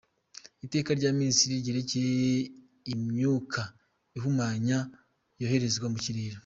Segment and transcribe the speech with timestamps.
[0.65, 2.31] Iteka rya Minisitiri ryerekeye
[2.93, 3.61] imyuka
[4.17, 4.77] ihumanya
[5.41, 6.37] yoherezwa mu kirere.